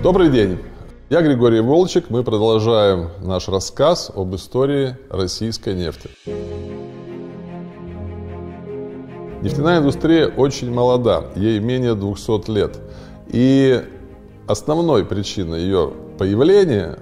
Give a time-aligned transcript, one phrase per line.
[0.00, 0.58] Добрый день.
[1.10, 2.08] Я Григорий Волчек.
[2.08, 6.08] Мы продолжаем наш рассказ об истории российской нефти.
[9.42, 12.78] Нефтяная индустрия очень молода, ей менее 200 лет.
[13.26, 13.82] И
[14.46, 17.00] основной причиной ее появления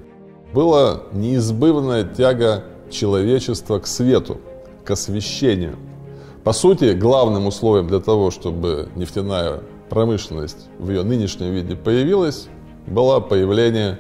[0.55, 4.41] была неизбывная тяга человечества к свету,
[4.87, 5.77] к освещению.
[6.45, 9.61] По сути, главным условием для того, чтобы нефтяная
[9.91, 12.49] промышленность в ее нынешнем виде появилась,
[12.87, 13.99] было появление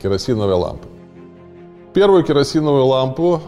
[0.00, 0.88] керосиновой лампы.
[1.94, 3.40] Первую керосиновую лампу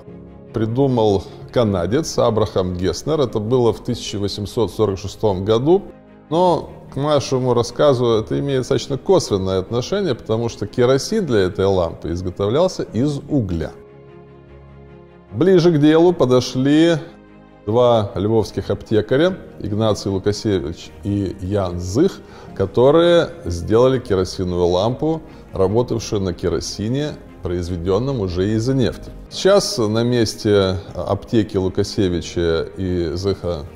[0.55, 3.21] придумал канадец Абрахам Геснер.
[3.21, 5.83] Это было в 1846 году.
[6.31, 12.13] Но к нашему рассказу это имеет достаточно косвенное отношение, потому что керосин для этой лампы
[12.13, 13.73] изготовлялся из угля.
[15.33, 16.97] Ближе к делу подошли
[17.69, 22.21] два львовских аптекаря, Игнаций Лукасевич и Ян Зых,
[22.55, 25.21] которые сделали керосиновую лампу,
[25.53, 27.11] работавшую на керосине,
[27.43, 29.11] произведенном уже из нефти.
[29.29, 33.67] Сейчас на месте аптеки Лукасевича и Зыха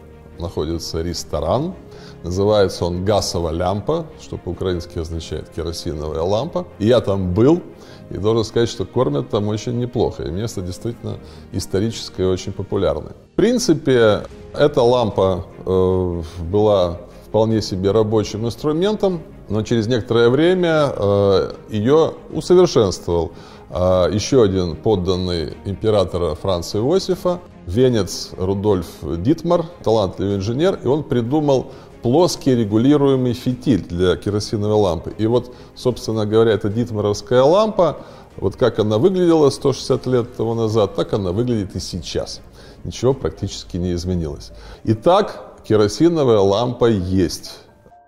[0.43, 1.75] находится ресторан.
[2.23, 6.67] Называется он «Гасова лямпа», что по-украински означает «керосиновая лампа».
[6.79, 7.63] И я там был,
[8.11, 10.25] и должен сказать, что кормят там очень неплохо.
[10.25, 11.17] И место действительно
[11.53, 13.15] историческое и очень популярное.
[13.33, 14.23] В принципе,
[14.55, 23.33] эта лампа э, была вполне себе рабочим инструментом, но через некоторое время э, ее усовершенствовал
[23.71, 31.73] э, еще один подданный императора Франца Иосифа, венец Рудольф Дитмар, талантливый инженер, и он придумал
[32.03, 35.15] плоский регулируемый фитиль для керосиновой лампы.
[35.19, 37.99] И вот, собственно говоря, эта дитмаровская лампа,
[38.37, 42.41] вот как она выглядела 160 лет тому назад, так она выглядит и сейчас.
[42.85, 44.51] Ничего практически не изменилось.
[44.85, 47.59] Итак, керосиновая лампа есть.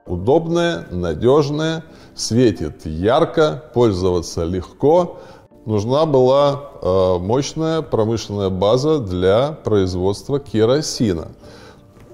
[0.07, 5.19] Удобная, надежная, светит ярко, пользоваться легко.
[5.67, 11.29] Нужна была э, мощная промышленная база для производства керосина.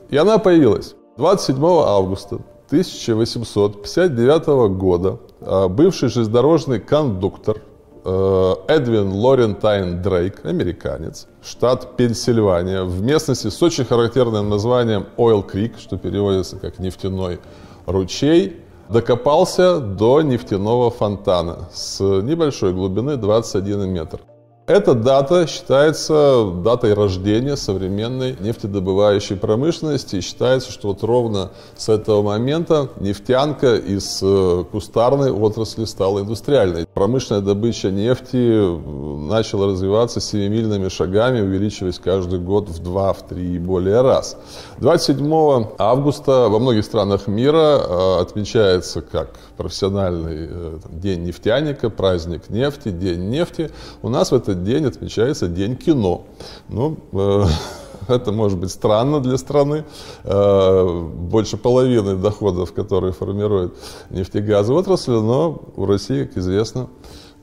[0.08, 0.94] И она появилась.
[1.16, 2.36] 27 августа
[2.68, 4.46] 1859
[4.78, 7.60] года а, бывший железнодорожный кондуктор
[8.04, 15.80] э, Эдвин Лорентайн Дрейк, американец, штат Пенсильвания, в местности с очень характерным названием Oil Creek,
[15.80, 17.40] что переводится как нефтяной
[17.86, 18.59] ручей,
[18.90, 24.20] докопался до нефтяного фонтана с небольшой глубины 21 метр.
[24.66, 30.16] Эта дата считается датой рождения современной нефтедобывающей промышленности.
[30.16, 36.86] И считается, что вот ровно с этого момента нефтянка из э, кустарной отрасли стала индустриальной.
[37.00, 43.54] Промышленная добыча нефти э, начала развиваться семимильными шагами, увеличиваясь каждый год в два, в три
[43.54, 44.36] и более раз.
[44.80, 50.50] 27 августа во многих странах мира э, отмечается как профессиональный
[50.90, 53.70] день нефтяника, праздник нефти, день нефти.
[54.02, 56.26] У нас в этот день отмечается День кино.
[56.68, 57.44] Ну, э,
[58.08, 59.84] это может быть странно для страны.
[60.24, 63.74] Э, больше половины доходов, которые формирует
[64.10, 66.88] нефтегазовая отрасль, но у России, как известно,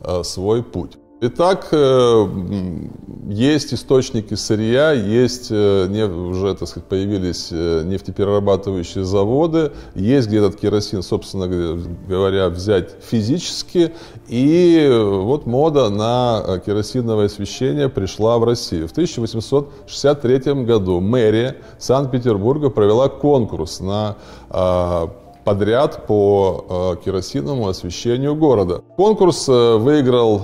[0.01, 0.97] э, свой путь.
[1.19, 2.28] Итак, э,
[3.28, 10.59] есть источники сырья, есть э, уже, так сказать, появились э, нефтеперерабатывающие заводы, есть где этот
[10.59, 13.94] керосин, собственно говоря, взять физически,
[14.27, 18.88] и вот мода на керосиновое освещение пришла в Россию.
[18.88, 24.17] В 1863 году мэрия Санкт-Петербурга провела конкурс на
[24.51, 25.09] а,
[25.47, 28.81] подряд по э, керосиновому освещению города.
[28.97, 30.41] Конкурс э, выиграл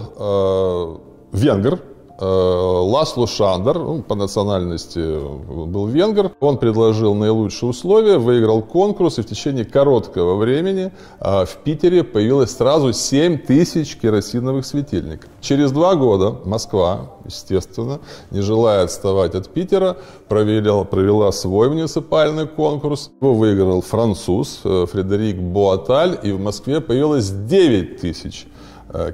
[1.33, 1.77] э, венгр,
[2.23, 9.23] Э, Ласло Шандер, он по национальности был венгер, он предложил наилучшие условия, выиграл конкурс, и
[9.23, 15.29] в течение короткого времени э, в Питере появилось сразу 7 тысяч керосиновых светильников.
[15.41, 17.99] Через два года Москва, естественно,
[18.31, 19.97] не желая отставать от Питера,
[20.29, 23.11] провела, провела свой муниципальный конкурс.
[23.19, 28.47] Его выиграл француз э, Фредерик Буаталь, и в Москве появилось 9 тысяч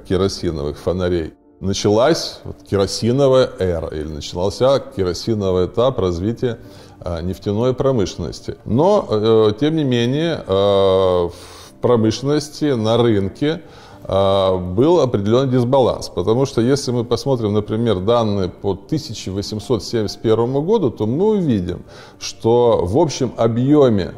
[0.06, 6.58] керосиновых фонарей началась вот, керосиновая эра, или начался керосиновый этап развития
[7.04, 8.56] э, нефтяной промышленности.
[8.64, 11.32] Но, э, тем не менее, э, в
[11.80, 13.62] промышленности, на рынке
[14.08, 16.08] был определенный дисбаланс.
[16.08, 21.84] Потому что если мы посмотрим, например, данные по 1871 году, то мы увидим,
[22.18, 24.14] что в общем объеме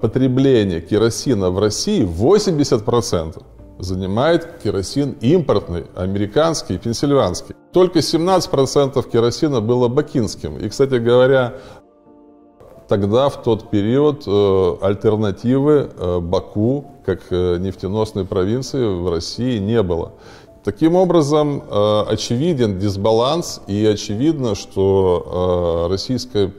[0.00, 3.42] потребления керосина в России 80%
[3.78, 7.54] занимает керосин импортный, американский, пенсильванский.
[7.72, 10.58] Только 17% керосина было бакинским.
[10.58, 11.54] И, кстати говоря,
[12.92, 19.82] тогда, в тот период, э, альтернативы э, Баку, как э, нефтеносной провинции, в России не
[19.82, 20.12] было.
[20.62, 21.64] Таким образом,
[22.08, 26.52] очевиден дисбаланс и очевидно, что российское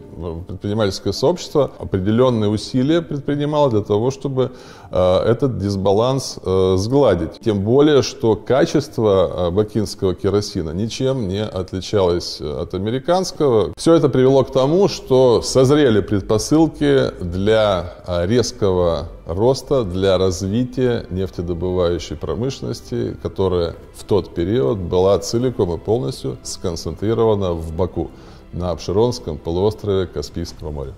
[0.48, 4.52] предпринимательское сообщество определенные усилия предпринимало для того, чтобы
[4.92, 6.40] э, этот дисбаланс
[6.76, 7.40] сгладить.
[7.44, 13.74] Тем более, что качество бакинского керосина ничем не отличалось от американского.
[13.78, 17.94] Все это привело к тому, что созрели предпосылки для
[18.26, 27.54] резкого роста для развития нефтедобывающей промышленности, которая в тот период была целиком и полностью сконцентрирована
[27.54, 28.12] в Баку
[28.54, 30.94] на Обширонском полуострове Каспийского моря.